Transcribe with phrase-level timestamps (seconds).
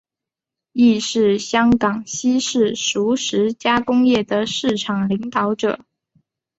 [0.71, 5.79] 亦是香港西式熟食加工业的市场领导者。